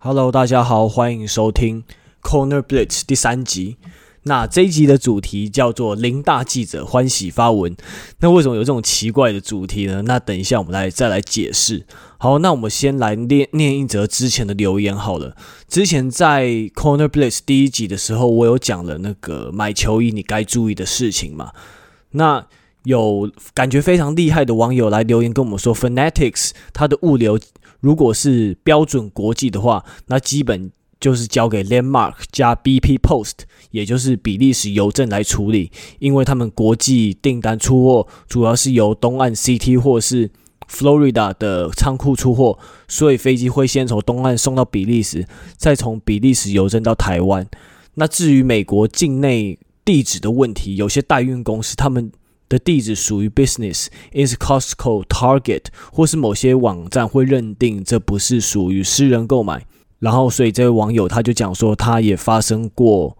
[0.00, 1.82] Hello，大家好，欢迎收听
[2.22, 3.78] Corner Blitz 第三集。
[4.22, 7.76] 那这一集的主题叫做“林大记者欢喜发文”。
[8.20, 10.02] 那为什么有这种奇怪的主题呢？
[10.02, 11.84] 那等一下我们来再来解释。
[12.16, 15.36] 好，那我们先来念念一则之前的留言好了。
[15.66, 16.46] 之前在
[16.76, 21.50] Corner Blitz 第一集的时候，我有讲了那个买球衣你该注意的事情嘛。
[22.12, 22.46] 那
[22.84, 27.36] 有感觉非常厉害的网友来留言跟我们说，Fanatics 它的物流。
[27.80, 30.70] 如果是标准国际的话，那基本
[31.00, 40.30] 就是交给 Landmark 加 BP Post，也就是比利时邮政来处理，因为他们国际订单出货主要是由东岸 CT 或是
[40.68, 47.48] Florida 的仓库出货，所以飞机会先从东岸送到比利时，再从比利时邮政到台湾。
[47.94, 52.10] 那至于美国境内地址的问题，有些代运公司他们。
[52.48, 59.66] 的地址属于 business，is Costco、Target 或是某些网站会认定这不是属于私人购买，
[59.98, 63.16] 然后所以这位网友他就讲说，他也发生过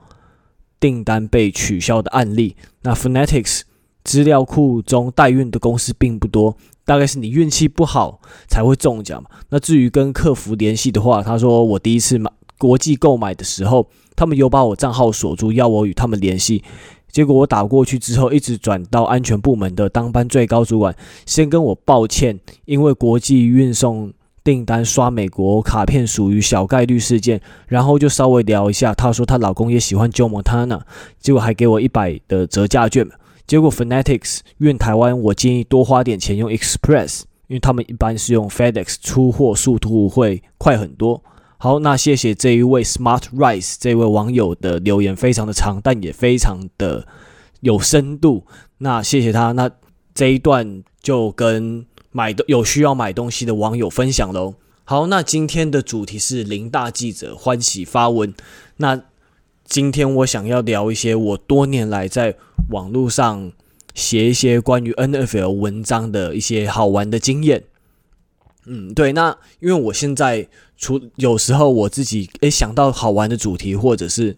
[0.80, 2.56] 订单被取消的案例。
[2.82, 3.62] 那 Fanatics
[4.04, 9.28] 资料库中代运的公司并不多，大概是你运气不好才会中奖嘛。
[9.50, 16.64] 那至于跟客服联系的话，他说我第一次买国际购买的时候，他们有把我账号锁住，要我与他们联系。
[17.10, 20.94] 结果我打过去之后，一直转到安全部门的当班最高主管，
[21.26, 24.12] 先跟我抱歉，因为国际运送
[24.44, 28.94] 订单刷美国卡片属于小概率事件，然后就稍微聊一下。
[28.94, 30.80] 她说她老公也喜欢 Joe Montana，
[31.18, 33.06] 结果还给我一百的折价券。
[33.46, 41.22] 结果 Fanatics 运台湾，我建议多花点钱用 Express，因为他们一般是用 FedEx 出货速度会快很多。
[41.60, 47.04] 好，那谢谢这一位 Smart Rice 这位网友的留言，非常的长，但也非常的
[47.62, 48.46] 有深度。
[48.78, 49.68] 那谢谢他，那
[50.14, 54.54] 这一段就跟买的有需要买东西的网友分享喽。
[54.84, 58.32] 好，那今天的主题是林大记者欢喜发文。
[58.76, 59.02] 那
[59.64, 62.36] 今天我想要聊一些我多年来在
[62.70, 63.50] 网络上
[63.94, 67.64] 写一些关于 NFL 文章的一些好玩的经验。
[68.68, 70.46] 嗯，对，那因为我现在
[70.76, 74.36] 除有时候我自己诶想到好玩的主题，或者是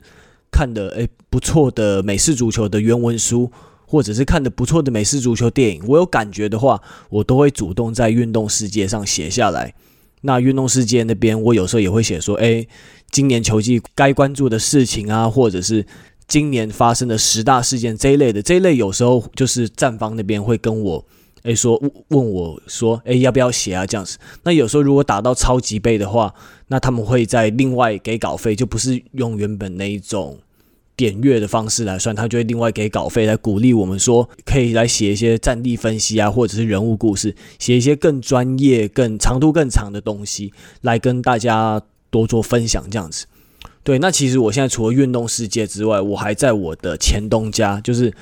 [0.53, 3.51] 看的诶不错的美式足球的原文书，
[3.87, 9.75] 或者是看的不错的美式足球电影，我有感觉的话，我都会主动在运动世界上写下来。
[10.23, 12.69] 那运动世界那边，我有时候也会写说，诶，
[13.11, 15.85] 今年球季该关注的事情啊，或者是
[16.29, 21.05] 今年发生的十大事件这一类的，这一类有时候就是站方那边会跟我。
[21.43, 23.87] 诶，说问我说，诶，要不要写啊？
[23.87, 24.19] 这样子。
[24.43, 26.35] 那有时候如果打到超级杯的话，
[26.69, 30.39] 那他们会在另外给稿费，就不是用原本那一种
[30.95, 40.53] 点阅的方式来算，他就会另外给稿费来鼓励我们说，可以来写一些战地分析啊，或者是人物故事，写一些更专业、更长度更长的东西
[40.83, 41.81] 来跟大家
[42.11, 42.85] 多做分享。
[42.91, 43.25] 这样子。
[43.83, 48.13] 对，那其实我现在除了运动世界之外，我还在我的前东家，就是。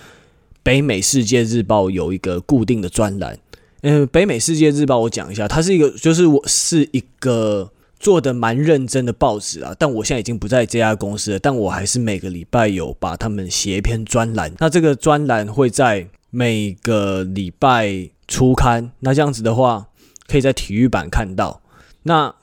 [0.68, 3.38] 北美世界日报有一个固定的专栏，
[3.80, 19.86] 嗯，北美世界日报我讲一下，它是一个，就是我是一个做的蛮认真的报纸啊，但我现在已经不在这家公司了，但我还是每个礼拜有把他们写一篇专栏，那这个专栏会在每个礼拜初刊，那这样子的话，
[20.26, 21.62] 可以在体育版看到，
[22.02, 22.34] 那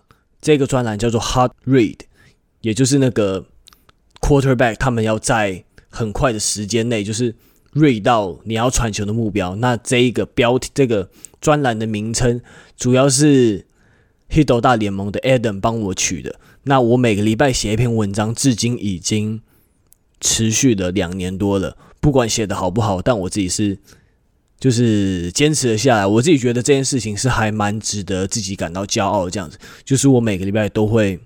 [0.42, 2.00] 这个专栏叫做 Hot Read，
[2.62, 3.46] 也就是那个
[4.20, 7.36] Quarterback 他们要在很快的时间内，就是。
[7.76, 11.10] 锐到你要传球的目标，那这一个标题，这个
[11.42, 12.40] 专栏的名称，
[12.78, 13.66] 主要是
[14.30, 16.40] Hito 大联盟的 Adam 帮我取的。
[16.64, 19.42] 那我每个礼拜写一篇文章，至今已经
[20.22, 21.78] 持续了两年多了。
[22.00, 23.78] 不管写的好不好，但我自己是
[24.58, 26.08] 就是坚持了下来。
[26.08, 29.32] 我自己觉得这件事情是还蛮值得自己感到骄傲的。
[29.32, 31.20] 这样子，就是我每个礼拜都会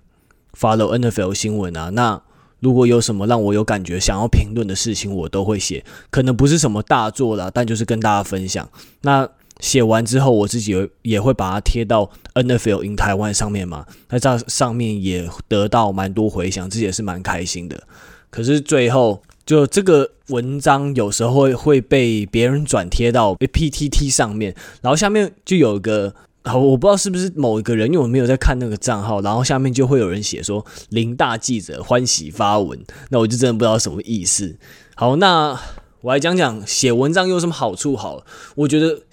[0.59, 1.91] follow NFL 新闻啊。
[1.91, 2.19] 那
[2.59, 5.83] 如果有什么让我有感觉想要评论的事情，我都会写。
[6.09, 8.69] 可能不是什么大作啦，但就是跟大家分享。
[9.01, 9.27] 那
[9.59, 13.85] 写完之后，我自己也会把它贴到 NFL in 台湾上面嘛。
[14.09, 17.83] 那在上面也得到蛮多回响，自己也是蛮开心的。
[18.29, 26.13] 可是最后，就这个文章有时候会会被别人转贴到 PTT 上面，然后下面就有个。
[26.49, 32.79] 好，我不知道是不是某一个人，因为我没有在看那个账号，然后下面就会有人写说“林大记者欢喜发文”，
[33.09, 34.57] 那我就真的不知道什么意思。
[34.95, 35.59] 好，那
[36.01, 37.95] 我来讲讲写文章有什么好处。
[37.95, 38.25] 好了，
[38.55, 39.03] 我觉得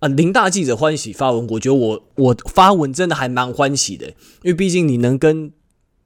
[0.00, 4.08] 啊，林大记者欢喜发文，我觉得我我发文真的还蛮欢喜的，
[4.42, 5.50] 因为毕竟你能跟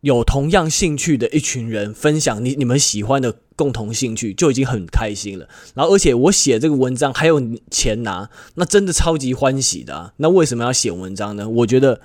[0.02, 5.48] 有同样兴趣的一群人分享你你们喜欢的共同兴趣，就已经很开心了。
[5.74, 10.12] 然后，而且我写这个文章还有钱拿，那真的超级欢喜的啊。
[10.16, 11.48] 那为什么要写文章呢？
[11.48, 12.00] 我觉得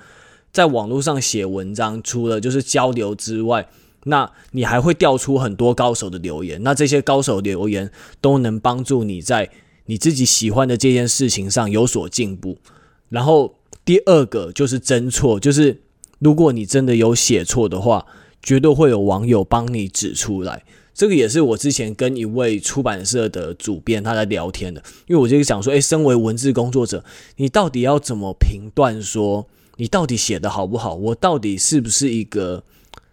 [0.52, 3.68] 在网络上写文章，除了就是交流之外，
[4.04, 6.62] 那你还会调出很多高手的留言。
[6.62, 7.90] 那这些高手留言
[8.20, 9.50] 都能帮助你在
[9.86, 12.58] 你自己喜欢的这件事情上有所进步。
[13.08, 15.82] 然后第二个就是真错，就是
[16.20, 18.06] 如果你真的有写错的话，
[18.40, 20.62] 绝对会有网友帮你指出来。
[20.98, 27.04] 这个也是我之前跟一位出版社的主编他在聊天的，因为我就想说，诶，身为文字工作者，
[27.36, 29.46] 你到底要怎么评断说
[29.76, 30.96] 你到底写得好不好？
[30.96, 32.64] 我到底是不是一个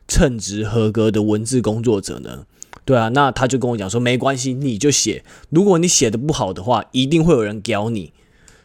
[0.07, 2.47] 称职合格的文字工作者呢？
[2.85, 5.23] 对啊，那他就跟我讲说，没关系，你就写。
[5.51, 8.11] 如果你写得不好的话，一定会有人屌你。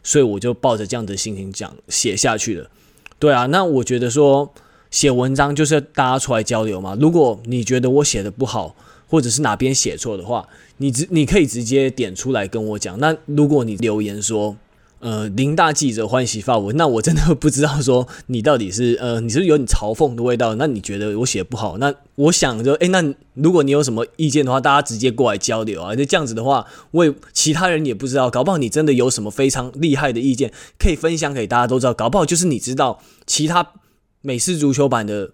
[0.01, 2.71] 所以我就抱着这样的心情讲写下去了。
[3.19, 4.51] 对啊，那我觉得说
[4.89, 6.97] 写文章就是大家出来交流嘛。
[6.99, 8.75] 如果你觉得我写得不好，
[9.11, 10.47] 或者是哪边写错的话，
[10.77, 12.97] 你直你可以直接点出来跟我讲。
[12.99, 14.55] 那如果你留言说，
[14.99, 20.55] 呃，林大记者欢喜发文，那我真的不知道说你到底是呃，你是有点嘲讽的味道？
[20.55, 21.77] 那你觉得我写不好？
[21.77, 25.93] 那我想着，诶，那如果你有什么意见的话，大家直接过来交流啊。
[25.97, 33.73] 那这样子的话，我其他人也不知道，搞不好你真的有什么非常厉害的意见可以分享给大家都知道，搞不好就是你知道其他
[34.21, 35.31] 美式足球版的。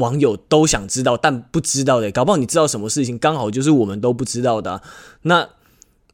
[0.00, 4.82] 网友都想知道，但不知道的，搞不好你知道什么事情，刚好就是我们都不知道的。
[5.22, 5.50] 那，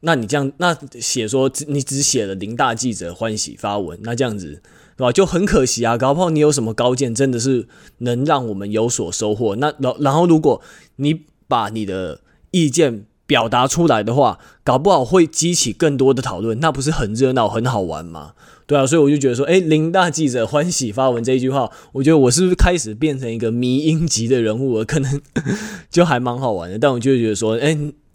[0.01, 4.61] 那你这样，那写说你只写了林大记者欢喜发文，那这样子，
[4.95, 5.11] 对吧？
[5.11, 5.97] 就很可惜啊。
[5.97, 7.67] 搞不好你有什么高见，真的是
[7.99, 9.55] 能让我们有所收获。
[9.55, 10.61] 那然然后，如果
[10.97, 18.33] 你把你的意见表达出来的话，搞不好会激起更多的讨论，那不是很热闹、很好玩吗？
[18.67, 24.83] 对啊，所以我就觉得说，诶，林大记者欢喜发文这一句话，我觉得我是不是开始变成一个迷因级的人物了？
[24.83, 25.21] 可能
[25.89, 26.77] 就还蛮好玩的。
[26.77, 27.73] 但我就觉得说，诶，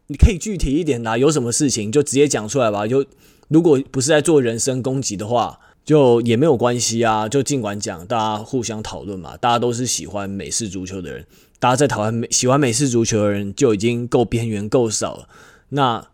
[0.09, 2.87] 你可以具体一点啦，有什么事情就直接讲出来吧。
[2.87, 3.03] 就
[3.49, 9.39] 如果不是在做人身攻击的话，就也没有关系啊，就尽管讲，大家互相讨论嘛。
[9.39, 11.25] 大家都是喜欢美式足球的人，
[11.59, 15.29] 大家在台湾美喜欢美式足球的人就已经够边缘够少了。
[15.71, 16.07] 那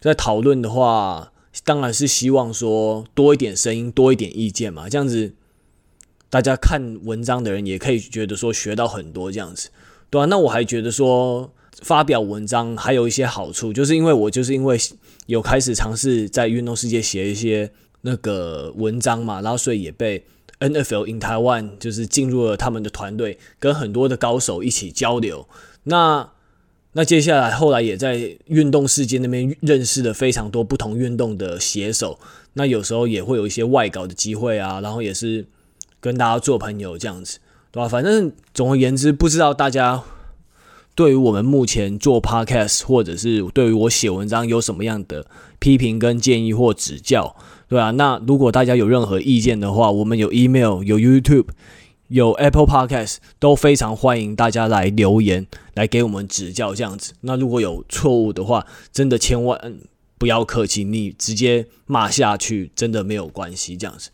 [0.00, 1.30] 在讨论的话，
[1.64, 5.34] 当然是希望说多一点声音，多一点意见嘛，这样子
[6.28, 9.70] 大家看文章的人也可以觉得说学到很多这样子，
[10.10, 14.78] 对啊，那我还觉得说发表文章还有一些好处，就是因为我就是因为
[15.26, 17.72] 有开始尝试在运动世界写一些
[18.02, 20.24] 那个文章嘛，然后所以也被
[20.60, 25.48] NFL in Taiwan 就是进入了他们的团队，跟很多的高手一起交流，
[25.84, 26.35] 那。
[26.96, 32.18] 那接下来，后来也在运动世界那边认识了非常多不同运动的写手。
[32.54, 35.44] 那有时候也会有一些外稿的机会啊，然后也是
[36.00, 37.38] 跟大家做朋友这样子，
[37.70, 37.86] 对吧？
[37.86, 40.02] 反正总而言之，不知道大家
[40.94, 45.26] 对于我们目前做 podcast，或者是对于我写文章有什么样的
[45.58, 47.36] 批评跟建议或指教，
[47.68, 47.90] 对吧？
[47.90, 51.48] 那如果大家有任何意见的话，我们有 email，有 YouTube。
[52.08, 57.14] 有 Apple Podcast 都非常欢迎大家来留言，来给我们指教这样子。
[57.22, 59.78] 那如果有错误的话，真的千万
[60.16, 64.10] 不要客气，你直接骂下去，真的没有关系这样子。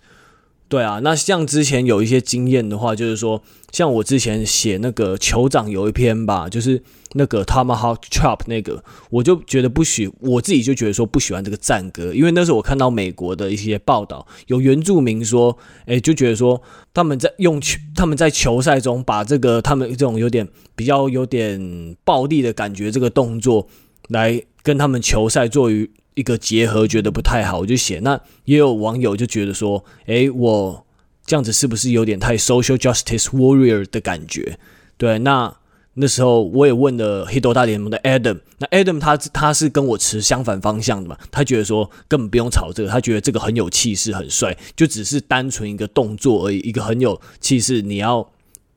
[0.73, 3.43] 对啊，那像之前有一些经验的话，就是说，
[3.73, 6.83] 像我之前写那个酋长有一篇吧，就是
[7.13, 16.63] 那个 Tomahawk Chop 那个，我就觉得不喜，我自己就觉得说不喜欢这个战歌，因为那时候我看到美国的一些报道，有原住民说，诶，就觉得说
[16.95, 17.61] 他们在用，
[17.95, 23.69] 他们在球赛中把这个他们这种有点比较有点暴力的感觉这个动作，
[24.09, 25.91] 来跟他们球赛做于。
[26.15, 27.99] 一个结合觉得不太好，我就写。
[28.01, 30.87] 那也有网友就觉得说，诶，我
[31.25, 34.59] 这样子是不是有点太 social justice warrior 的感觉？
[34.97, 35.55] 对，那
[35.95, 48.27] 那时候我也问了黑豆大联盟的 Adam，那 Adam 他他是跟我持相反方向的嘛，他觉得说根本不用吵这个，他觉得这个很有气势，很帅，就只是单纯一个动作而已，一个很有气势，你要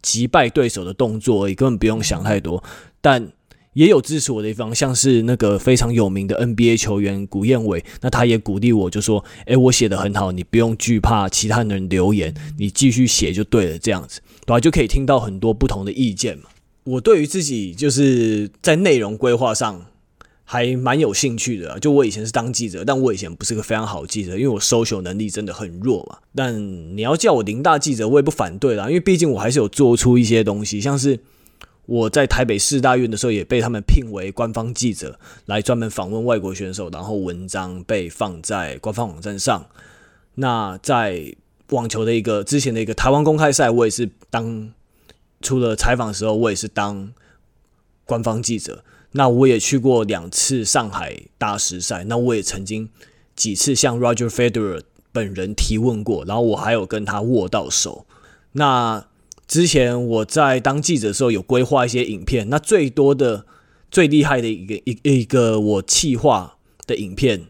[0.01, 2.63] 击败对手的动作而已，根本不用想太多。
[2.99, 3.31] 但
[3.75, 14.59] 也有支持我的一方，像是那个非常有名的 NBA 球员古彦伟，那他也鼓励我，就说：“诶，我写得很好，你不用惧怕其他人留言，你继续写就对了。”这样子，对吧？
[14.61, 16.45] 就可以听到很多不同的意见嘛。
[16.85, 19.85] 我对于自己就是在内容规划上
[20.45, 21.77] 还蛮有兴趣的。
[21.81, 26.19] 就我以前是当记者，但我以前不是个非常好记者，因为我 social 能力真的很弱嘛。
[26.33, 26.55] 但
[26.95, 31.19] 你要叫我林大记者，我也不反对啦，因为毕竟我还是有做出一些东西，像是。
[31.85, 39.65] 我在台北市大运的时候，也被他们聘为官方记者，来专门访问外国选手，然后文章被放在官方网站上。
[40.35, 41.35] 那在
[41.69, 44.71] 网球的一个之前的一个台湾公开赛，我也是当
[45.41, 47.11] 除了采访的时候，我也是当
[48.05, 48.83] 官方记者。
[49.11, 52.89] 那我也去过两次上海大师赛，那我也曾经
[53.33, 54.81] 几次向 Roger Federer
[55.13, 58.05] 本人提问过，然后我还有跟他握到手。
[58.51, 59.05] 那
[59.47, 63.45] 之前我在当记者的时候有规划一些影片，那最多的、
[63.91, 67.43] 最厉害的一个一一个我企划的影片，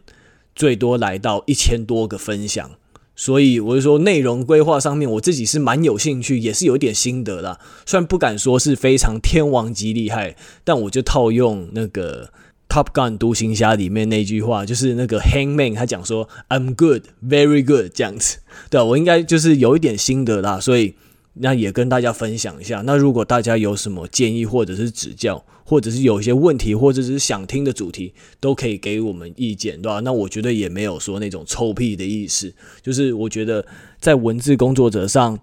[0.54, 2.72] 最多来到一千多个分享。
[3.18, 7.58] 所以我就说，内容规划上面我自己是蛮有兴趣，也是有一点心得啦。
[7.86, 12.26] 虽然不敢说是非常天王级厉害，但我就套用那个
[12.68, 18.40] 《Top Gun》独行侠里面那句话，就是那个 Hangman 他讲说 "I'm good, very good" 这样子。
[18.68, 20.94] 对啊，我应该就是有一点心得啦，所以。
[21.38, 22.82] 那也跟大家分享一下。
[22.86, 30.00] 那如果大家有什么建议或者是指教，或者是有一些问题，或者是想听的主题，都可以给我们意见，对吧？
[30.00, 33.66] 那我觉得也没有说那种臭屁的意思，就是我觉得
[34.00, 35.38] 在文字工作者上，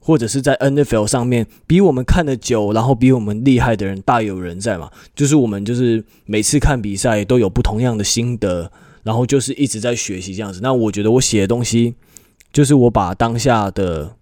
[0.00, 4.90] 或者是在 NFL 上面，比我们看得久，然后比我们厉害的人大有人在嘛。
[5.14, 8.70] 就是我们就是每次看比赛都有不同样的心得，
[9.04, 10.60] 然后就是一直在学习这样子。
[10.62, 11.94] 那我觉得我写的东西，
[12.52, 14.17] 就是我把当下的。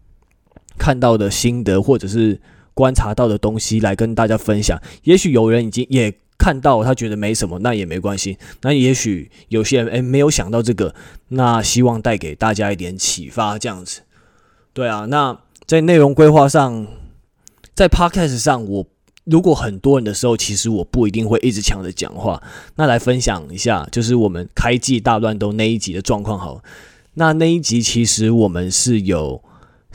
[0.78, 2.40] 看到的心得或者是
[2.75, 8.37] 观察到的东西来跟大家分享，也许有人已经也看到，他觉得没什么，那也没关系。
[8.61, 10.95] 那也许有些人诶没有想到这个，
[11.28, 14.02] 那希望带给大家一点启发，这样子。
[14.75, 16.87] 对啊，那在内容规划上，
[17.75, 18.87] 在 Podcast 上，我
[19.25, 22.42] 如果很多人的时候，其实我不一定会一直抢着讲话。
[22.75, 26.62] 那来分享一下，就是我们开季大乱斗那一集的状况好。
[27.14, 29.42] 那那一集其实我们是有。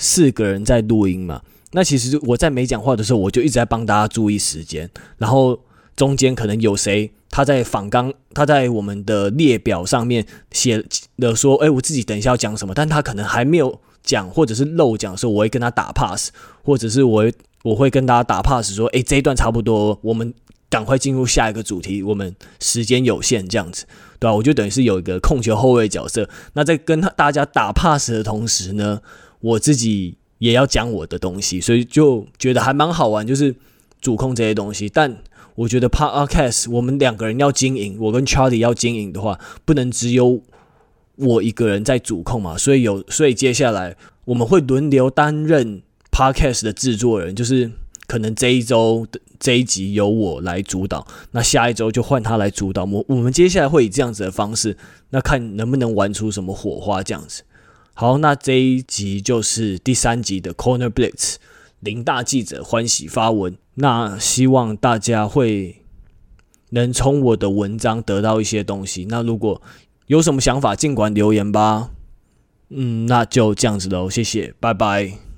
[0.02, 1.42] 四个人在录音嘛，
[1.74, 4.90] 那其实我在没讲话的时候，我就一直在帮大家注意时间，
[5.20, 5.60] 然后
[5.96, 10.84] 中间可能有谁他在访刚，他在我们的列表上面写
[11.18, 16.32] 了说，哎，我自己等一下要讲什么，但他可能还没有讲，或者是漏讲的时候，我会跟他打 pass，
[16.64, 17.32] 或者是我
[17.64, 20.34] 我会跟大家打 pass 说，哎，这一段差不多，我们
[20.68, 23.86] 赶快进入下一个主题，我们时间有限，这样子，
[24.20, 24.34] 对吧？
[24.34, 29.02] 我就等于是有一个控球后卫角色，那在跟他大家打 pass 的同时呢，
[29.42, 33.54] 我自己也要讲我的东西，所以就觉得还蛮好玩，就是
[34.00, 34.88] 主控这些东西。
[34.88, 35.18] 但
[35.56, 40.42] 我觉得 Podcast 我们两个人要经营，我跟 Charlie 要经营的话，不能只有
[41.18, 42.58] 我一个人在主控嘛。
[42.58, 43.96] 所以有，所以接下来
[44.26, 45.82] 我们会轮流担任
[46.12, 47.70] Podcast 的制作人，就是
[48.08, 52.86] 可能这一周的这一集由我来主导，那下一周就换他来主导。
[52.86, 54.78] 我我们接下来会以这样子的方式，
[55.10, 57.44] 那看能不能玩出什么火花，这样子。
[58.02, 61.36] 好，那这一集就是第三集的 Corner Blitz，
[61.82, 63.56] 林大记者欢喜发文。
[63.76, 65.84] 那希望大家会
[66.72, 69.06] 能从我的文章得到一些东西。
[69.08, 69.62] 那如果
[70.08, 71.92] 有什么想法，尽管留言吧。
[72.70, 75.22] 嗯，那就这样子喽，谢谢，拜拜。